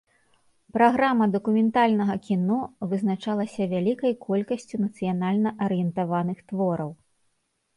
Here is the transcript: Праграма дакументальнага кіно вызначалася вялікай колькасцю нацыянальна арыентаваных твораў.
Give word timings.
Праграма 0.75 1.25
дакументальнага 1.35 2.15
кіно 2.27 2.57
вызначалася 2.93 3.67
вялікай 3.75 4.13
колькасцю 4.27 4.75
нацыянальна 4.87 5.49
арыентаваных 5.67 6.37
твораў. 6.53 6.91